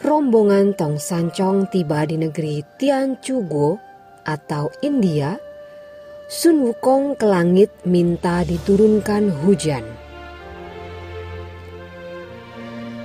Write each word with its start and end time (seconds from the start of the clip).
rombongan 0.00 0.72
Tong 0.80 0.96
Sancong 0.96 1.68
tiba 1.68 2.08
di 2.08 2.16
negeri 2.16 2.64
Tianchugo 2.80 3.76
atau 4.24 4.72
India, 4.80 5.36
Sun 6.24 6.64
Wukong 6.64 7.20
ke 7.20 7.28
langit 7.28 7.68
minta 7.84 8.40
diturunkan 8.40 9.28
hujan. 9.44 9.84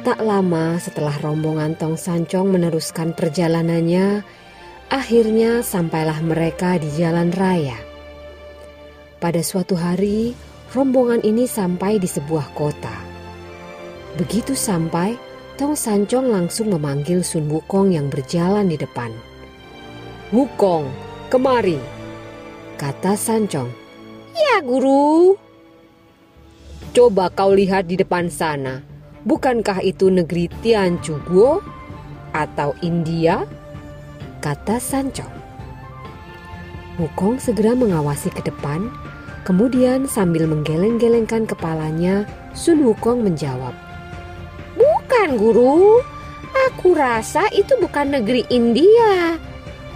Tak 0.07 0.23
lama 0.23 0.79
setelah 0.79 1.17
rombongan 1.19 1.75
Tong 1.75 1.99
Sancong 1.99 2.47
meneruskan 2.47 3.11
perjalanannya, 3.11 4.23
akhirnya 4.87 5.67
sampailah 5.67 6.23
mereka 6.23 6.79
di 6.79 6.87
jalan 6.95 7.33
raya. 7.35 7.75
Pada 9.19 9.43
suatu 9.43 9.75
hari, 9.75 10.31
rombongan 10.71 11.25
ini 11.27 11.43
sampai 11.43 11.99
di 11.99 12.07
sebuah 12.07 12.55
kota. 12.55 12.93
Begitu 14.15 14.55
sampai, 14.55 15.34
Tong 15.55 15.71
Sancong 15.71 16.35
langsung 16.35 16.67
memanggil 16.67 17.23
Sun 17.23 17.47
Wukong 17.47 17.95
yang 17.95 18.11
berjalan 18.11 18.67
di 18.67 18.75
depan. 18.75 19.07
Wukong, 20.35 20.91
kemari, 21.31 21.79
kata 22.75 23.15
Sancong. 23.15 23.71
Ya 24.35 24.59
guru. 24.59 25.39
Coba 26.91 27.31
kau 27.31 27.55
lihat 27.55 27.87
di 27.87 27.95
depan 27.95 28.27
sana, 28.27 28.83
bukankah 29.23 29.79
itu 29.79 30.11
negeri 30.11 30.51
Tianchuguo 30.59 31.63
atau 32.35 32.75
India? 32.83 33.47
Kata 34.43 34.75
Sancong. 34.75 35.31
Wukong 36.99 37.39
segera 37.39 37.71
mengawasi 37.79 38.27
ke 38.27 38.43
depan, 38.43 38.91
kemudian 39.47 40.03
sambil 40.03 40.51
menggeleng-gelengkan 40.51 41.47
kepalanya, 41.47 42.27
Sun 42.51 42.83
Wukong 42.83 43.23
menjawab. 43.23 43.84
Bukan 45.05 45.37
guru, 45.37 46.01
aku 46.65 46.97
rasa 46.97 47.45
itu 47.53 47.77
bukan 47.77 48.17
negeri 48.17 48.41
India. 48.49 49.37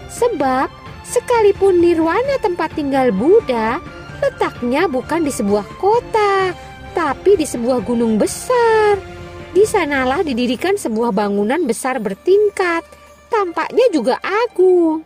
Sebab 0.05 0.69
sekalipun 1.01 1.81
Nirwana 1.81 2.37
tempat 2.37 2.77
tinggal 2.77 3.09
Buddha, 3.09 3.81
letaknya 4.21 4.85
bukan 4.85 5.25
di 5.25 5.33
sebuah 5.33 5.65
kota, 5.81 6.53
tapi 6.93 7.41
di 7.41 7.49
sebuah 7.49 7.81
gunung 7.81 8.21
besar. 8.21 9.01
Di 9.49 9.65
sanalah 9.65 10.21
didirikan 10.21 10.77
sebuah 10.77 11.09
bangunan 11.09 11.65
besar 11.65 11.97
bertingkat, 11.97 12.85
tampaknya 13.33 13.89
juga 13.89 14.21
agung. 14.21 15.01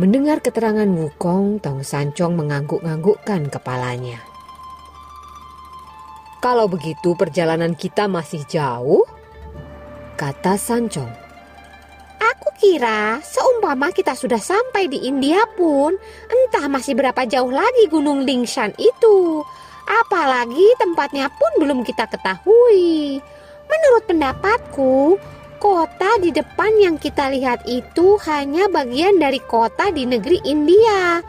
Mendengar 0.00 0.40
keterangan 0.40 0.88
Wukong, 0.88 1.60
Tong 1.60 1.84
Sancong 1.84 2.40
mengangguk-anggukkan 2.40 3.52
kepalanya. 3.52 4.31
Kalau 6.42 6.66
begitu 6.66 7.14
perjalanan 7.14 7.78
kita 7.78 8.10
masih 8.10 8.42
jauh, 8.50 9.06
kata 10.18 10.58
Sancong. 10.58 11.06
Aku 12.18 12.48
kira 12.58 13.22
seumpama 13.22 13.94
kita 13.94 14.18
sudah 14.18 14.42
sampai 14.42 14.90
di 14.90 15.06
India 15.06 15.46
pun, 15.54 15.94
entah 16.26 16.66
masih 16.66 16.98
berapa 16.98 17.22
jauh 17.30 17.54
lagi 17.54 17.86
Gunung 17.86 18.26
Lingshan 18.26 18.74
itu. 18.74 19.46
Apalagi 19.86 20.66
tempatnya 20.82 21.30
pun 21.30 21.62
belum 21.62 21.86
kita 21.86 22.10
ketahui. 22.10 23.22
Menurut 23.70 24.02
pendapatku, 24.10 25.22
kota 25.62 26.18
di 26.18 26.34
depan 26.34 26.74
yang 26.82 26.98
kita 26.98 27.30
lihat 27.30 27.62
itu 27.70 28.18
hanya 28.26 28.66
bagian 28.66 29.22
dari 29.22 29.38
kota 29.46 29.94
di 29.94 30.10
negeri 30.10 30.42
India. 30.42 31.22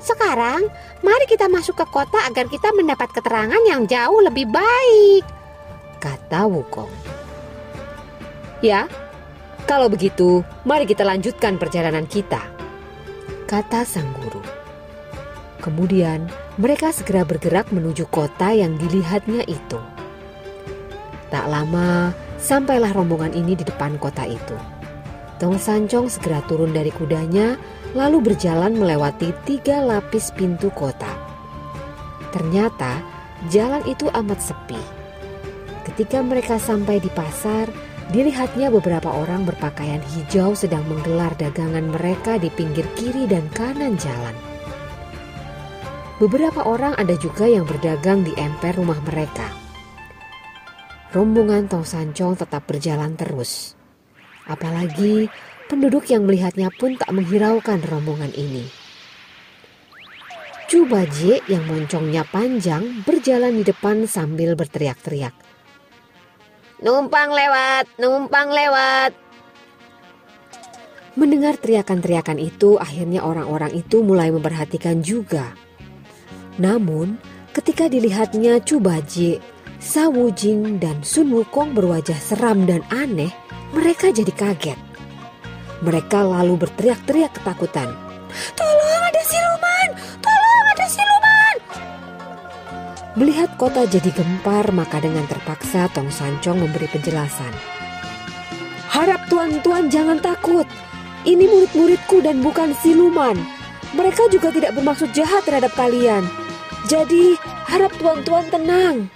Sekarang, 0.00 0.64
mari 1.04 1.24
kita 1.28 1.46
masuk 1.52 1.76
ke 1.76 1.86
kota 1.92 2.16
agar 2.24 2.48
kita 2.48 2.72
mendapat 2.72 3.12
keterangan 3.12 3.60
yang 3.68 3.84
jauh 3.84 4.24
lebih 4.24 4.48
baik, 4.48 5.22
kata 6.00 6.48
Wukong. 6.48 6.88
Ya, 8.64 8.88
kalau 9.68 9.92
begitu, 9.92 10.40
mari 10.64 10.88
kita 10.88 11.04
lanjutkan 11.04 11.60
perjalanan 11.60 12.08
kita, 12.08 12.40
kata 13.44 13.84
sang 13.84 14.08
guru. 14.16 14.40
Kemudian, 15.60 16.32
mereka 16.56 16.88
segera 16.96 17.20
bergerak 17.28 17.68
menuju 17.68 18.08
kota 18.08 18.56
yang 18.56 18.80
dilihatnya 18.80 19.44
itu. 19.44 19.76
Tak 21.28 21.44
lama, 21.44 22.16
sampailah 22.40 22.96
rombongan 22.96 23.36
ini 23.36 23.52
di 23.52 23.64
depan 23.68 24.00
kota 24.00 24.24
itu. 24.24 24.79
Tong 25.40 25.56
Sancong 25.56 26.12
segera 26.12 26.44
turun 26.44 26.76
dari 26.76 26.92
kudanya 26.92 27.56
lalu 27.96 28.20
berjalan 28.20 28.76
melewati 28.76 29.32
tiga 29.48 29.80
lapis 29.80 30.28
pintu 30.36 30.68
kota. 30.76 31.08
Ternyata 32.28 33.00
jalan 33.48 33.80
itu 33.88 34.12
amat 34.12 34.36
sepi. 34.36 34.76
Ketika 35.88 36.20
mereka 36.20 36.60
sampai 36.60 37.00
di 37.00 37.08
pasar, 37.08 37.72
dilihatnya 38.12 38.68
beberapa 38.68 39.08
orang 39.08 39.48
berpakaian 39.48 40.04
hijau 40.12 40.52
sedang 40.52 40.84
menggelar 40.84 41.32
dagangan 41.40 41.88
mereka 41.88 42.36
di 42.36 42.52
pinggir 42.52 42.84
kiri 42.92 43.24
dan 43.24 43.48
kanan 43.56 43.96
jalan. 43.96 44.36
Beberapa 46.20 46.68
orang 46.68 46.92
ada 47.00 47.16
juga 47.16 47.48
yang 47.48 47.64
berdagang 47.64 48.28
di 48.28 48.36
emper 48.36 48.76
rumah 48.76 49.00
mereka. 49.08 49.48
Rombongan 51.16 51.64
Tong 51.64 51.88
Sancong 51.88 52.36
tetap 52.36 52.68
berjalan 52.68 53.16
terus. 53.16 53.79
Apalagi 54.50 55.30
Penduduk 55.70 56.10
yang 56.10 56.26
melihatnya 56.26 56.66
pun 56.74 56.98
tak 56.98 57.14
menghiraukan 57.14 57.78
rombongan 57.86 58.34
ini. 58.34 58.66
Chu 60.66 60.82
Baje 60.82 61.38
yang 61.46 61.62
moncongnya 61.62 62.26
panjang 62.26 63.06
berjalan 63.06 63.54
di 63.54 63.62
depan 63.62 64.02
sambil 64.10 64.58
berteriak-teriak. 64.58 65.30
Numpang 66.82 67.30
lewat, 67.30 67.86
numpang 68.02 68.50
lewat. 68.50 69.14
Mendengar 71.14 71.54
teriakan-teriakan 71.54 72.42
itu, 72.42 72.74
akhirnya 72.74 73.22
orang-orang 73.22 73.70
itu 73.70 74.02
mulai 74.02 74.34
memperhatikan 74.34 75.06
juga. 75.06 75.54
Namun, 76.58 77.14
ketika 77.54 77.86
dilihatnya 77.86 78.58
Chu 78.66 78.82
Baje, 78.82 79.38
Sa 79.78 80.10
Wujing, 80.10 80.82
dan 80.82 81.06
Sun 81.06 81.30
Wukong 81.30 81.78
berwajah 81.78 82.18
seram 82.18 82.66
dan 82.66 82.82
aneh, 82.90 83.30
mereka 83.70 84.10
jadi 84.10 84.32
kaget. 84.34 84.80
Mereka 85.80 86.26
lalu 86.26 86.60
berteriak-teriak 86.60 87.40
ketakutan. 87.40 87.88
Tolong 88.58 89.02
ada 89.06 89.22
siluman! 89.24 89.88
Tolong 90.20 90.64
ada 90.76 90.86
siluman! 90.86 91.56
Melihat 93.16 93.50
kota 93.56 93.88
jadi 93.88 94.10
gempar, 94.12 94.70
maka 94.74 95.00
dengan 95.00 95.24
terpaksa 95.26 95.88
Tong 95.90 96.12
Sancong 96.12 96.62
memberi 96.62 96.86
penjelasan. 96.90 97.50
Harap 98.90 99.24
tuan-tuan 99.30 99.88
jangan 99.88 100.18
takut. 100.18 100.66
Ini 101.22 101.46
murid-muridku 101.46 102.20
dan 102.24 102.42
bukan 102.42 102.74
siluman. 102.80 103.38
Mereka 103.94 104.30
juga 104.30 104.54
tidak 104.54 104.74
bermaksud 104.78 105.10
jahat 105.14 105.46
terhadap 105.46 105.74
kalian. 105.74 106.22
Jadi, 106.86 107.38
harap 107.66 107.94
tuan-tuan 107.98 108.46
tenang. 108.50 109.10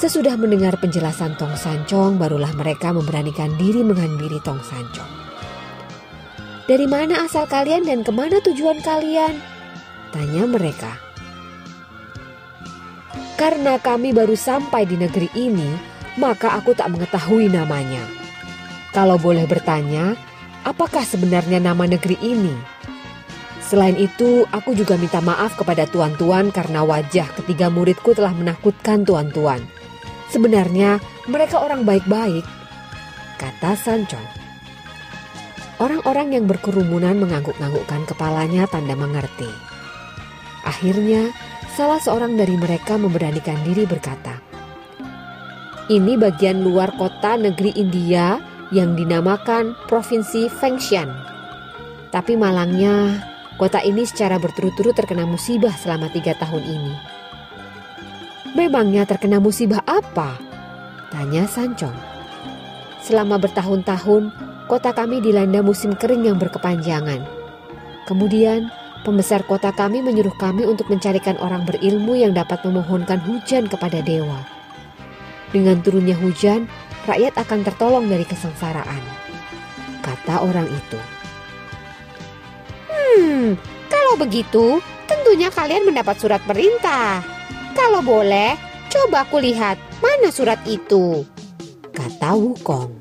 Sesudah 0.00 0.32
mendengar 0.32 0.80
penjelasan 0.80 1.36
Tong 1.36 1.52
Sancong, 1.60 2.16
barulah 2.16 2.56
mereka 2.56 2.88
memberanikan 2.88 3.52
diri 3.60 3.84
menghampiri 3.84 4.40
Tong 4.40 4.64
Sancong. 4.64 5.12
Dari 6.64 6.88
mana 6.88 7.28
asal 7.28 7.44
kalian 7.44 7.84
dan 7.84 8.00
ke 8.00 8.08
mana 8.08 8.40
tujuan 8.40 8.80
kalian? 8.80 9.36
Tanya 10.08 10.48
mereka. 10.48 10.96
Karena 13.36 13.76
kami 13.76 14.16
baru 14.16 14.32
sampai 14.32 14.88
di 14.88 14.96
negeri 14.96 15.28
ini, 15.36 15.68
maka 16.16 16.56
aku 16.56 16.72
tak 16.72 16.88
mengetahui 16.88 17.52
namanya. 17.52 18.00
Kalau 18.96 19.20
boleh 19.20 19.44
bertanya, 19.44 20.16
apakah 20.64 21.04
sebenarnya 21.04 21.60
nama 21.60 21.84
negeri 21.84 22.16
ini? 22.24 22.56
Selain 23.60 24.00
itu, 24.00 24.48
aku 24.48 24.72
juga 24.72 24.96
minta 24.96 25.20
maaf 25.20 25.60
kepada 25.60 25.84
tuan-tuan 25.84 26.48
karena 26.48 26.88
wajah 26.88 27.28
ketiga 27.36 27.68
muridku 27.68 28.16
telah 28.16 28.32
menakutkan 28.32 29.04
tuan-tuan. 29.04 29.60
Sebenarnya 30.30 31.02
mereka 31.26 31.58
orang 31.58 31.82
baik-baik, 31.82 32.46
kata 33.34 33.74
Sancong. 33.74 34.22
Orang-orang 35.82 36.38
yang 36.38 36.44
berkerumunan 36.46 37.18
mengangguk-anggukkan 37.18 38.06
kepalanya 38.06 38.70
tanda 38.70 38.94
mengerti. 38.94 39.50
Akhirnya, 40.62 41.34
salah 41.74 41.98
seorang 41.98 42.38
dari 42.38 42.54
mereka 42.54 42.94
memberanikan 43.00 43.58
diri 43.66 43.88
berkata, 43.90 44.38
Ini 45.90 46.14
bagian 46.20 46.62
luar 46.62 46.94
kota 46.94 47.34
negeri 47.34 47.74
India 47.74 48.38
yang 48.70 48.94
dinamakan 48.94 49.74
Provinsi 49.90 50.46
Fengshan. 50.46 51.10
Tapi 52.14 52.38
malangnya, 52.38 53.18
kota 53.58 53.82
ini 53.82 54.06
secara 54.06 54.38
berturut-turut 54.38 54.94
terkena 54.94 55.26
musibah 55.26 55.74
selama 55.74 56.06
tiga 56.12 56.38
tahun 56.38 56.62
ini. 56.62 57.19
Memangnya 58.50 59.06
terkena 59.06 59.38
musibah 59.38 59.78
apa? 59.86 60.34
Tanya 61.14 61.46
Sancong. 61.46 61.94
Selama 62.98 63.38
bertahun-tahun, 63.38 64.34
kota 64.66 64.90
kami 64.90 65.22
dilanda 65.22 65.62
musim 65.62 65.94
kering 65.94 66.26
yang 66.26 66.38
berkepanjangan. 66.38 67.22
Kemudian, 68.10 68.66
pembesar 69.06 69.46
kota 69.46 69.70
kami 69.70 70.02
menyuruh 70.02 70.34
kami 70.34 70.66
untuk 70.66 70.90
mencarikan 70.90 71.38
orang 71.38 71.62
berilmu 71.62 72.18
yang 72.18 72.34
dapat 72.34 72.58
memohonkan 72.66 73.22
hujan 73.22 73.70
kepada 73.70 74.02
dewa. 74.02 74.42
Dengan 75.54 75.78
turunnya 75.82 76.18
hujan, 76.18 76.66
rakyat 77.06 77.38
akan 77.38 77.60
tertolong 77.62 78.06
dari 78.10 78.26
kesengsaraan. 78.26 79.02
Kata 80.02 80.42
orang 80.42 80.66
itu. 80.66 80.98
Hmm, 82.90 83.54
kalau 83.86 84.14
begitu, 84.18 84.82
tentunya 85.06 85.54
kalian 85.54 85.86
mendapat 85.86 86.18
surat 86.18 86.42
perintah. 86.42 87.22
Kalau 87.74 88.02
boleh, 88.02 88.58
coba 88.90 89.26
aku 89.26 89.38
lihat 89.38 89.78
mana 90.02 90.28
surat 90.32 90.58
itu. 90.66 91.22
Kata 91.94 92.34
Wukong. 92.34 93.00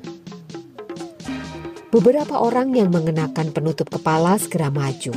Beberapa 1.89 2.37
orang 2.37 2.69
yang 2.77 2.93
mengenakan 2.93 3.49
penutup 3.49 3.89
kepala 3.89 4.37
segera 4.37 4.69
maju. 4.69 5.09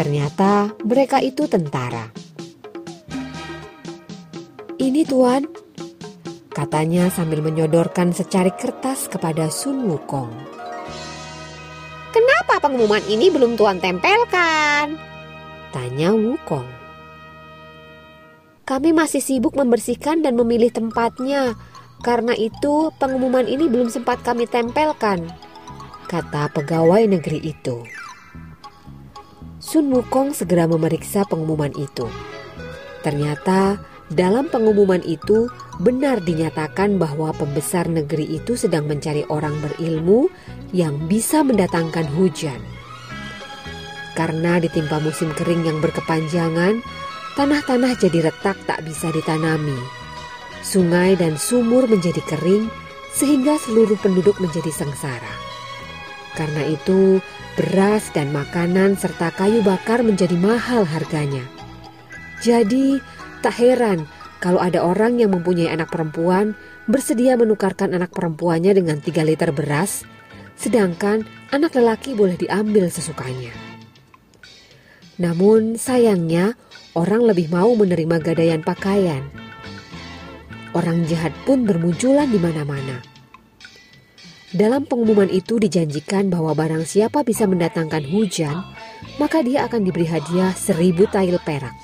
Ternyata 0.00 0.72
mereka 0.80 1.20
itu 1.20 1.44
tentara. 1.44 2.08
Ini 4.80 5.04
tuan, 5.04 5.44
katanya 6.48 7.12
sambil 7.12 7.44
menyodorkan 7.44 8.16
secari 8.16 8.48
kertas 8.56 9.12
kepada 9.12 9.52
Sun 9.52 9.84
Wukong. 9.84 10.32
Kenapa 12.16 12.64
pengumuman 12.64 13.04
ini 13.04 13.28
belum 13.28 13.60
tuan 13.60 13.76
tempelkan? 13.76 14.96
Tanya 15.68 16.16
Wukong. 16.16 16.79
Kami 18.70 18.94
masih 18.94 19.18
sibuk 19.18 19.58
membersihkan 19.58 20.22
dan 20.22 20.38
memilih 20.38 20.70
tempatnya. 20.70 21.58
Karena 22.06 22.38
itu 22.38 22.94
pengumuman 23.02 23.50
ini 23.50 23.66
belum 23.66 23.90
sempat 23.90 24.22
kami 24.22 24.46
tempelkan, 24.46 25.26
kata 26.06 26.54
pegawai 26.54 27.02
negeri 27.10 27.50
itu. 27.50 27.82
Sun 29.58 29.90
Wukong 29.90 30.30
segera 30.32 30.70
memeriksa 30.70 31.26
pengumuman 31.26 31.74
itu. 31.74 32.06
Ternyata 33.02 33.82
dalam 34.06 34.46
pengumuman 34.48 35.02
itu 35.02 35.50
benar 35.82 36.22
dinyatakan 36.22 36.94
bahwa 36.94 37.34
pembesar 37.34 37.90
negeri 37.90 38.38
itu 38.38 38.54
sedang 38.54 38.86
mencari 38.86 39.26
orang 39.28 39.52
berilmu 39.60 40.30
yang 40.70 40.94
bisa 41.10 41.42
mendatangkan 41.42 42.06
hujan. 42.14 42.62
Karena 44.14 44.62
ditimpa 44.62 45.02
musim 45.04 45.34
kering 45.36 45.68
yang 45.68 45.82
berkepanjangan, 45.84 46.80
tanah-tanah 47.40 47.96
jadi 47.96 48.28
retak 48.28 48.60
tak 48.68 48.84
bisa 48.84 49.08
ditanami. 49.16 49.80
Sungai 50.60 51.16
dan 51.16 51.40
sumur 51.40 51.88
menjadi 51.88 52.20
kering 52.28 52.68
sehingga 53.16 53.56
seluruh 53.56 53.96
penduduk 53.96 54.36
menjadi 54.44 54.68
sengsara. 54.68 55.34
Karena 56.36 56.68
itu, 56.68 57.24
beras 57.56 58.12
dan 58.12 58.28
makanan 58.28 59.00
serta 59.00 59.32
kayu 59.32 59.64
bakar 59.64 60.04
menjadi 60.04 60.36
mahal 60.36 60.84
harganya. 60.84 61.40
Jadi, 62.44 63.00
tak 63.40 63.56
heran 63.56 64.04
kalau 64.44 64.60
ada 64.60 64.84
orang 64.84 65.16
yang 65.16 65.32
mempunyai 65.32 65.72
anak 65.72 65.88
perempuan 65.88 66.52
bersedia 66.92 67.40
menukarkan 67.40 67.96
anak 67.96 68.12
perempuannya 68.12 68.76
dengan 68.76 69.00
3 69.00 69.16
liter 69.24 69.48
beras, 69.56 70.04
sedangkan 70.60 71.24
anak 71.56 71.72
lelaki 71.72 72.12
boleh 72.12 72.36
diambil 72.36 72.92
sesukanya. 72.92 73.56
Namun 75.16 75.80
sayangnya 75.80 76.52
orang 76.94 77.22
lebih 77.26 77.50
mau 77.52 77.70
menerima 77.78 78.16
gadaian 78.18 78.62
pakaian. 78.64 79.22
Orang 80.70 81.06
jahat 81.06 81.34
pun 81.46 81.66
bermunculan 81.66 82.30
di 82.30 82.38
mana-mana. 82.38 83.02
Dalam 84.50 84.82
pengumuman 84.82 85.30
itu 85.30 85.62
dijanjikan 85.62 86.26
bahwa 86.26 86.54
barang 86.58 86.82
siapa 86.82 87.22
bisa 87.22 87.46
mendatangkan 87.46 88.02
hujan, 88.10 88.66
maka 89.22 89.46
dia 89.46 89.66
akan 89.70 89.86
diberi 89.86 90.06
hadiah 90.10 90.50
seribu 90.50 91.06
tail 91.06 91.38
perak. 91.42 91.74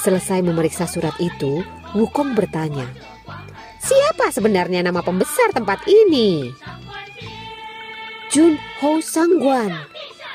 Selesai 0.00 0.40
memeriksa 0.40 0.88
surat 0.88 1.12
itu, 1.20 1.60
Wukong 1.90 2.38
bertanya, 2.38 2.86
Siapa 3.80 4.30
sebenarnya 4.30 4.84
nama 4.84 5.02
pembesar 5.02 5.50
tempat 5.50 5.82
ini? 5.90 6.52
Jun 8.30 8.54
Ho 8.78 9.02
Sangguan, 9.02 9.74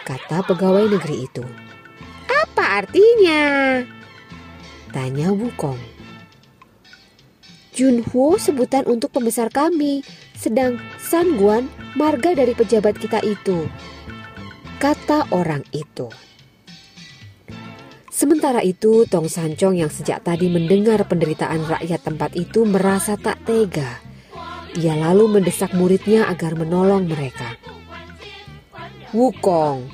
kata 0.03 0.43
pegawai 0.43 0.91
negeri 0.91 1.29
itu. 1.29 1.64
Artinya? 2.75 3.44
Tanya 4.92 5.31
Wukong. 5.31 5.80
Junho 7.72 8.36
sebutan 8.36 8.83
untuk 8.92 9.16
pembesar 9.16 9.48
kami, 9.48 10.04
sedang 10.36 10.75
Sangguan 11.00 11.72
marga 11.95 12.36
dari 12.36 12.51
pejabat 12.51 13.00
kita 13.00 13.24
itu. 13.24 13.72
Kata 14.75 15.31
orang 15.31 15.63
itu. 15.72 16.12
Sementara 18.12 18.60
itu, 18.60 19.07
Tong 19.07 19.31
Sancong 19.31 19.80
yang 19.80 19.92
sejak 19.92 20.24
tadi 20.27 20.51
mendengar 20.51 21.04
penderitaan 21.07 21.68
rakyat 21.68 22.00
tempat 22.04 22.36
itu 22.36 22.68
merasa 22.68 23.16
tak 23.16 23.39
tega. 23.48 24.04
Ia 24.75 25.00
lalu 25.00 25.39
mendesak 25.39 25.72
muridnya 25.72 26.27
agar 26.27 26.60
menolong 26.60 27.07
mereka. 27.07 27.56
Wukong, 29.16 29.88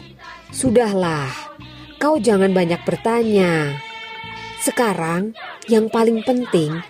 sudahlah, 0.49 1.29
kau 2.01 2.17
jangan 2.17 2.49
banyak 2.49 2.81
bertanya. 2.81 3.77
Sekarang, 4.65 5.37
yang 5.69 5.93
paling 5.93 6.25
penting 6.25 6.81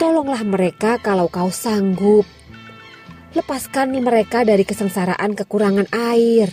Tolonglah 0.00 0.40
mereka 0.48 0.96
kalau 0.96 1.28
kau 1.28 1.52
sanggup. 1.52 2.24
Lepaskan 3.36 3.92
mereka 4.00 4.48
dari 4.48 4.64
kesengsaraan 4.64 5.36
kekurangan 5.36 5.92
air, 5.92 6.48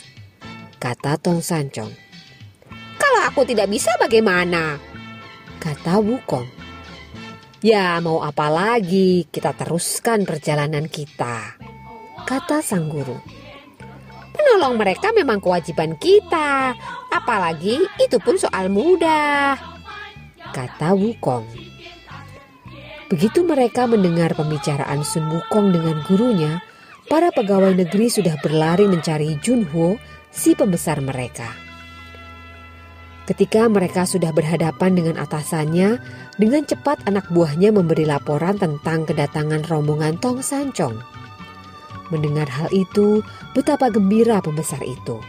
kata 0.84 1.16
Tong 1.16 1.40
Sancong. 1.40 1.88
Kalau 3.00 3.22
aku 3.24 3.48
tidak 3.48 3.72
bisa 3.72 3.96
bagaimana? 4.04 4.76
Kata 5.64 6.04
Wukong. 6.04 6.44
Ya 7.64 7.96
mau 8.04 8.20
apa 8.20 8.52
lagi, 8.52 9.32
kita 9.32 9.56
teruskan 9.56 10.28
perjalanan 10.28 10.92
kita, 10.92 11.56
kata 12.28 12.60
sang 12.60 12.92
guru. 12.92 13.37
Menolong 14.48 14.80
mereka 14.80 15.12
memang 15.12 15.44
kewajiban 15.44 16.00
kita, 16.00 16.72
apalagi 17.12 17.84
itu 18.00 18.16
pun 18.16 18.40
soal 18.40 18.72
mudah, 18.72 19.60
kata 20.56 20.96
Wukong. 20.96 21.44
Begitu 23.12 23.44
mereka 23.44 23.92
mendengar 23.92 24.32
pembicaraan 24.40 25.04
Sun 25.04 25.28
Wukong 25.28 25.76
dengan 25.76 26.00
gurunya, 26.08 26.64
para 27.12 27.28
pegawai 27.36 27.76
negeri 27.76 28.08
sudah 28.08 28.40
berlari 28.40 28.88
mencari 28.88 29.36
Junho, 29.44 30.00
si 30.32 30.56
pembesar 30.56 31.04
mereka. 31.04 31.52
Ketika 33.28 33.68
mereka 33.68 34.08
sudah 34.08 34.32
berhadapan 34.32 34.96
dengan 34.96 35.20
atasannya, 35.20 36.00
dengan 36.40 36.64
cepat 36.64 37.04
anak 37.04 37.28
buahnya 37.36 37.76
memberi 37.76 38.08
laporan 38.08 38.56
tentang 38.56 39.04
kedatangan 39.04 39.68
rombongan 39.68 40.16
Tong 40.24 40.40
Sancong. 40.40 41.27
Mendengar 42.08 42.48
hal 42.48 42.72
itu, 42.72 43.20
betapa 43.52 43.92
gembira 43.92 44.40
pembesar 44.40 44.80
itu. 44.84 45.20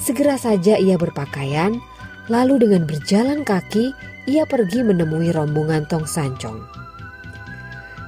Segera 0.00 0.40
saja 0.40 0.78
ia 0.78 0.96
berpakaian, 0.96 1.82
lalu 2.32 2.64
dengan 2.64 2.88
berjalan 2.88 3.44
kaki, 3.44 3.92
ia 4.28 4.44
pergi 4.48 4.84
menemui 4.84 5.32
rombongan 5.32 5.84
Tong 5.88 6.08
Sancong. 6.08 6.64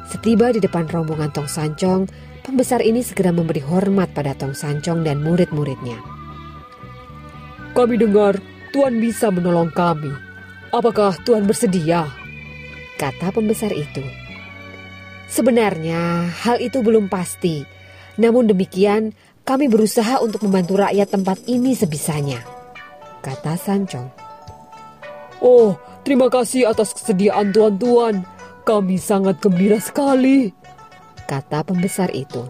Setiba 0.09 0.53
di 0.53 0.61
depan 0.63 0.89
rombongan 0.89 1.33
Tong 1.33 1.51
Sancong, 1.51 2.09
pembesar 2.43 2.81
ini 2.81 3.05
segera 3.05 3.33
memberi 3.33 3.61
hormat 3.61 4.13
pada 4.17 4.33
Tong 4.37 4.57
Sancong 4.57 5.05
dan 5.05 5.21
murid-muridnya. 5.21 5.97
Kami 7.77 7.95
dengar 7.97 8.37
Tuan 8.71 9.03
bisa 9.03 9.35
menolong 9.35 9.71
kami. 9.75 10.15
Apakah 10.71 11.19
Tuan 11.27 11.43
bersedia? 11.43 12.07
Kata 12.99 13.35
pembesar 13.35 13.75
itu. 13.75 14.03
Sebenarnya 15.31 16.27
hal 16.27 16.59
itu 16.59 16.83
belum 16.83 17.07
pasti. 17.11 17.80
Namun 18.21 18.53
demikian, 18.53 19.17
kami 19.49 19.73
berusaha 19.73 20.21
untuk 20.21 20.45
membantu 20.45 20.77
rakyat 20.85 21.09
tempat 21.09 21.41
ini 21.49 21.73
sebisanya. 21.73 22.45
Kata 23.25 23.57
Sancong. 23.57 24.13
Oh, 25.41 25.81
terima 26.05 26.29
kasih 26.29 26.69
atas 26.69 26.93
kesediaan 26.93 27.49
tuan-tuan. 27.57 28.29
Kami 28.69 29.01
sangat 29.01 29.41
gembira 29.41 29.81
sekali, 29.81 30.53
kata 31.25 31.65
pembesar 31.65 32.13
itu. 32.13 32.45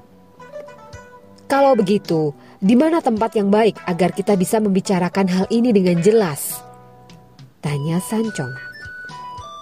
Kalau 1.46 1.78
begitu, 1.78 2.34
di 2.58 2.74
mana 2.74 2.98
tempat 2.98 3.38
yang 3.38 3.46
baik 3.46 3.78
agar 3.86 4.10
kita 4.10 4.34
bisa 4.34 4.58
membicarakan 4.58 5.30
hal 5.30 5.46
ini 5.54 5.70
dengan 5.70 6.02
jelas? 6.02 6.58
Tanya 7.62 8.02
Sancong. 8.02 8.52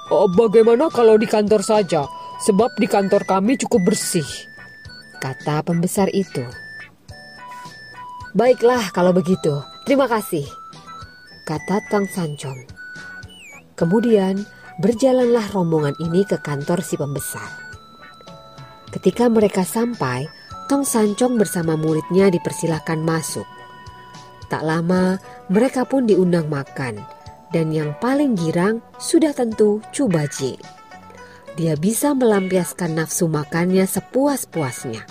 Oh, 0.08 0.24
bagaimana 0.32 0.88
kalau 0.88 1.20
di 1.20 1.28
kantor 1.28 1.60
saja? 1.60 2.08
sebab 2.38 2.70
di 2.78 2.86
kantor 2.86 3.26
kami 3.26 3.58
cukup 3.58 3.92
bersih. 3.92 4.26
Kata 5.18 5.66
pembesar 5.66 6.06
itu. 6.14 6.46
Baiklah 8.38 8.94
kalau 8.94 9.10
begitu, 9.10 9.50
terima 9.82 10.06
kasih. 10.06 10.46
Kata 11.42 11.82
Tang 11.90 12.06
Sancong. 12.06 12.62
Kemudian 13.74 14.46
berjalanlah 14.78 15.50
rombongan 15.50 15.98
ini 15.98 16.22
ke 16.22 16.38
kantor 16.38 16.78
si 16.86 16.94
pembesar. 16.94 17.50
Ketika 18.94 19.26
mereka 19.26 19.66
sampai, 19.66 20.30
Tong 20.70 20.86
Sancong 20.86 21.34
bersama 21.40 21.74
muridnya 21.74 22.30
dipersilahkan 22.30 23.00
masuk. 23.00 23.48
Tak 24.46 24.62
lama, 24.62 25.18
mereka 25.50 25.82
pun 25.88 26.06
diundang 26.06 26.46
makan, 26.46 27.00
dan 27.50 27.72
yang 27.72 27.96
paling 27.98 28.36
girang 28.36 28.84
sudah 29.00 29.32
tentu 29.32 29.80
Cubaji. 29.90 30.77
Dia 31.58 31.74
bisa 31.74 32.14
melampiaskan 32.14 32.94
nafsu 32.94 33.26
makannya 33.26 33.82
sepuas-puasnya. 33.82 35.02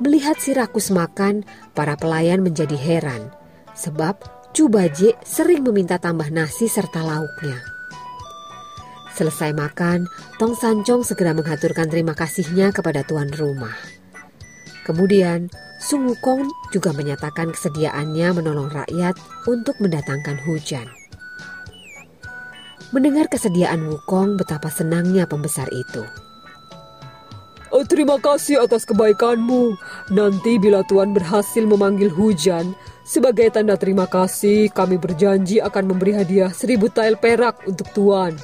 Melihat 0.00 0.40
si 0.40 0.56
rakus 0.56 0.88
makan, 0.88 1.44
para 1.76 2.00
pelayan 2.00 2.40
menjadi 2.40 2.74
heran, 2.74 3.28
sebab 3.76 4.16
Cubaji 4.52 5.16
sering 5.24 5.64
meminta 5.64 5.96
tambah 5.96 6.28
nasi 6.28 6.68
serta 6.68 7.00
lauknya. 7.00 7.56
Selesai 9.16 9.56
makan, 9.56 10.04
Tong 10.36 10.52
Sancong 10.52 11.00
segera 11.08 11.32
menghaturkan 11.32 11.88
terima 11.88 12.12
kasihnya 12.12 12.68
kepada 12.68 13.00
tuan 13.00 13.32
rumah. 13.32 13.72
Kemudian, 14.84 15.48
Sung 15.80 16.04
Wukong 16.04 16.52
juga 16.68 16.92
menyatakan 16.92 17.56
kesediaannya 17.56 18.28
menolong 18.36 18.68
rakyat 18.68 19.16
untuk 19.48 19.80
mendatangkan 19.80 20.36
hujan. 20.44 20.84
Mendengar 22.92 23.24
kesediaan 23.32 23.88
Wukong, 23.88 24.36
betapa 24.36 24.68
senangnya 24.68 25.24
pembesar 25.24 25.64
itu. 25.72 26.04
Oh, 27.72 27.88
terima 27.88 28.20
kasih 28.20 28.60
atas 28.60 28.84
kebaikanmu. 28.84 29.80
Nanti 30.12 30.60
bila 30.60 30.84
Tuan 30.84 31.16
berhasil 31.16 31.64
memanggil 31.64 32.12
hujan, 32.12 32.76
sebagai 33.00 33.48
tanda 33.48 33.80
terima 33.80 34.04
kasih 34.04 34.68
kami 34.68 35.00
berjanji 35.00 35.56
akan 35.56 35.88
memberi 35.88 36.12
hadiah 36.20 36.52
seribu 36.52 36.92
tael 36.92 37.16
perak 37.16 37.64
untuk 37.64 37.88
Tuan. 37.96 38.36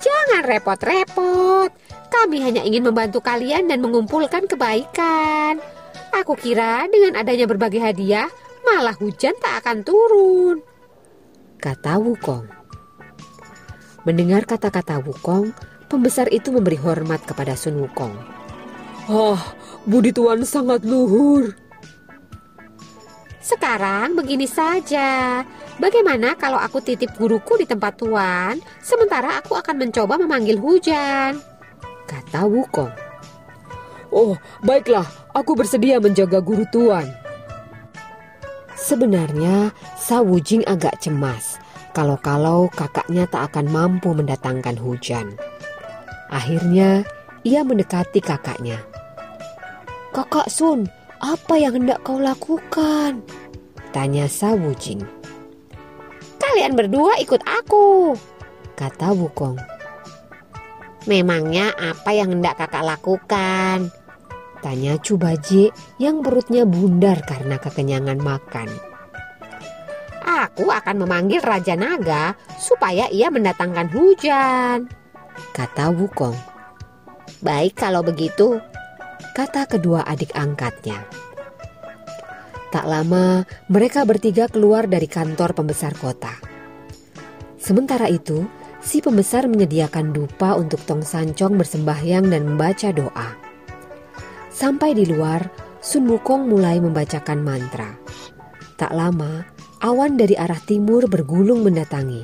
Jangan 0.00 0.48
repot-repot. 0.48 1.68
Kami 2.08 2.48
hanya 2.48 2.64
ingin 2.64 2.88
membantu 2.88 3.20
kalian 3.20 3.68
dan 3.68 3.84
mengumpulkan 3.84 4.48
kebaikan. 4.48 5.60
Aku 6.16 6.40
kira 6.40 6.88
dengan 6.88 7.20
adanya 7.20 7.44
berbagai 7.44 7.84
hadiah, 7.84 8.32
malah 8.64 8.96
hujan 8.96 9.36
tak 9.36 9.60
akan 9.60 9.84
turun. 9.84 10.73
Kata 11.60 11.98
Wukong. 11.98 12.46
Mendengar 14.04 14.44
kata-kata 14.44 15.00
Wukong, 15.00 15.50
pembesar 15.88 16.28
itu 16.28 16.52
memberi 16.52 16.76
hormat 16.76 17.24
kepada 17.24 17.56
Sun 17.56 17.80
Wukong. 17.80 18.14
Ah, 19.08 19.40
budi 19.84 20.12
Tuan 20.12 20.44
sangat 20.44 20.84
luhur. 20.84 21.52
Sekarang 23.44 24.16
begini 24.16 24.48
saja. 24.48 25.42
Bagaimana 25.76 26.38
kalau 26.38 26.56
aku 26.56 26.80
titip 26.80 27.12
guruku 27.18 27.60
di 27.60 27.66
tempat 27.68 27.98
Tuan, 28.00 28.62
sementara 28.80 29.42
aku 29.42 29.58
akan 29.58 29.88
mencoba 29.88 30.16
memanggil 30.16 30.56
hujan? 30.56 31.54
kata 32.04 32.46
Wukong. 32.46 32.92
Oh, 34.14 34.38
baiklah, 34.62 35.08
aku 35.34 35.58
bersedia 35.58 35.98
menjaga 35.98 36.38
guru 36.38 36.62
tuan. 36.70 37.10
Sebenarnya, 38.84 39.72
Sa 39.96 40.20
Wujing 40.20 40.68
agak 40.68 41.00
cemas 41.00 41.56
kalau-kalau 41.96 42.68
kakaknya 42.68 43.24
tak 43.24 43.48
akan 43.48 43.72
mampu 43.72 44.12
mendatangkan 44.12 44.76
hujan. 44.76 45.32
Akhirnya, 46.28 47.00
ia 47.48 47.64
mendekati 47.64 48.20
kakaknya. 48.20 48.76
Kakak 50.12 50.52
Sun, 50.52 50.84
apa 51.16 51.56
yang 51.56 51.80
hendak 51.80 52.04
kau 52.04 52.20
lakukan? 52.20 53.24
Tanya 53.96 54.28
Sa 54.28 54.52
Wujing. 54.52 55.00
Kalian 56.36 56.76
berdua 56.76 57.16
ikut 57.24 57.40
aku, 57.40 58.12
kata 58.76 59.16
Wukong. 59.16 59.56
Memangnya 61.08 61.72
apa 61.80 62.12
yang 62.12 62.36
hendak 62.36 62.60
kakak 62.60 62.84
lakukan? 62.84 63.88
Tanya 64.64 64.96
Cubaji 64.96 65.68
yang 66.00 66.24
perutnya 66.24 66.64
bundar 66.64 67.20
karena 67.28 67.60
kekenyangan 67.60 68.16
makan. 68.16 68.72
Aku 70.24 70.72
akan 70.72 71.04
memanggil 71.04 71.44
Raja 71.44 71.76
Naga 71.76 72.32
supaya 72.56 73.12
ia 73.12 73.28
mendatangkan 73.28 73.92
hujan. 73.92 74.88
Kata 75.52 75.92
Wukong. 75.92 76.32
Baik 77.44 77.76
kalau 77.76 78.00
begitu. 78.00 78.56
Kata 79.36 79.68
kedua 79.68 80.08
adik 80.08 80.32
angkatnya. 80.32 81.04
Tak 82.72 82.88
lama 82.88 83.44
mereka 83.68 84.08
bertiga 84.08 84.48
keluar 84.48 84.88
dari 84.88 85.04
kantor 85.04 85.52
pembesar 85.52 85.92
kota. 85.92 86.32
Sementara 87.60 88.08
itu, 88.08 88.48
si 88.80 89.04
pembesar 89.04 89.44
menyediakan 89.44 90.16
dupa 90.16 90.56
untuk 90.56 90.80
Tong 90.88 91.04
Sancong 91.04 91.52
bersembahyang 91.60 92.32
dan 92.32 92.48
membaca 92.48 92.88
doa. 92.88 93.43
Sampai 94.54 94.94
di 94.94 95.02
luar, 95.02 95.50
Sun 95.82 96.06
Wukong 96.06 96.46
mulai 96.46 96.78
membacakan 96.78 97.42
mantra. 97.42 97.90
Tak 98.78 98.94
lama, 98.94 99.42
awan 99.82 100.14
dari 100.14 100.38
arah 100.38 100.62
timur 100.62 101.10
bergulung 101.10 101.66
mendatangi. 101.66 102.22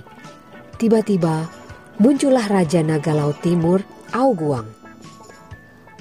Tiba-tiba, 0.79 1.51
muncullah 1.99 2.47
Raja 2.47 2.87
Naga 2.87 3.19
Laut 3.19 3.43
Timur, 3.43 3.83
Ao 4.15 4.31
Guang. 4.31 4.71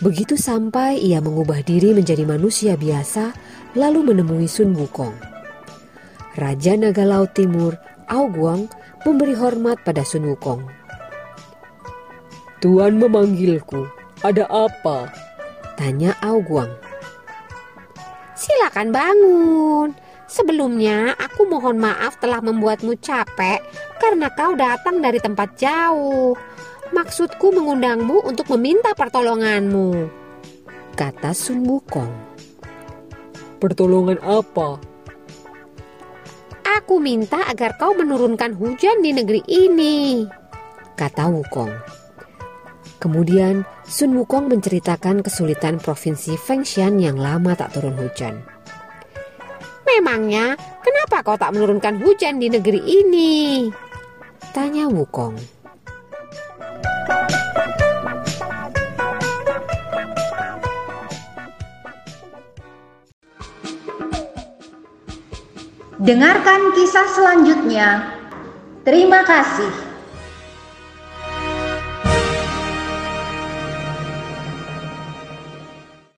Begitu 0.05 0.37
sampai 0.37 1.01
ia 1.01 1.17
mengubah 1.17 1.65
diri 1.65 1.97
menjadi 1.97 2.23
manusia 2.29 2.77
biasa, 2.77 3.33
lalu 3.73 4.13
menemui 4.13 4.45
Sun 4.45 4.77
Wukong. 4.77 5.17
Raja 6.37 6.77
Naga 6.77 7.09
Laut 7.09 7.33
Timur, 7.33 7.73
Ao 8.05 8.29
Guang, 8.29 8.69
memberi 9.01 9.33
hormat 9.33 9.81
pada 9.81 10.05
Sun 10.05 10.29
Wukong. 10.29 10.61
Tuan 12.61 13.01
memanggilku, 13.01 13.89
ada 14.21 14.45
apa? 14.45 15.28
Tanya 15.79 16.11
Ao 16.19 16.43
Guang. 16.43 16.67
Silakan 18.35 18.91
bangun. 18.91 19.95
Sebelumnya 20.27 21.15
aku 21.15 21.47
mohon 21.47 21.79
maaf 21.79 22.19
telah 22.19 22.43
membuatmu 22.43 22.99
capek 22.99 23.63
karena 23.95 24.27
kau 24.35 24.59
datang 24.59 24.99
dari 24.99 25.23
tempat 25.23 25.55
jauh. 25.55 26.35
Maksudku 26.91 27.55
mengundangmu 27.55 28.27
untuk 28.27 28.51
meminta 28.51 28.91
pertolonganmu. 28.91 30.11
Kata 30.99 31.31
Sun 31.31 31.63
Wukong. 31.63 32.11
Pertolongan 33.63 34.19
apa? 34.19 34.83
Aku 36.75 36.99
minta 36.99 37.47
agar 37.47 37.79
kau 37.79 37.95
menurunkan 37.95 38.51
hujan 38.51 38.99
di 38.99 39.15
negeri 39.15 39.47
ini, 39.47 40.27
kata 40.99 41.31
Wukong. 41.31 41.98
Kemudian 42.99 43.63
Sun 43.87 44.11
Wukong 44.19 44.51
menceritakan 44.51 45.23
kesulitan 45.23 45.79
provinsi 45.79 46.35
Fengshan 46.35 46.99
yang 46.99 47.15
lama 47.15 47.55
tak 47.55 47.71
turun 47.71 47.95
hujan. 47.95 48.43
Memangnya 49.87 50.59
kenapa 50.83 51.23
kau 51.23 51.39
tak 51.39 51.55
menurunkan 51.55 52.03
hujan 52.03 52.43
di 52.43 52.51
negeri 52.51 52.83
ini? 52.83 53.71
Tanya 54.51 54.91
Wukong. 54.91 55.39
Dengarkan 65.99 66.75
kisah 66.75 67.07
selanjutnya. 67.15 67.87
Terima 68.87 69.23
kasih. 69.23 69.88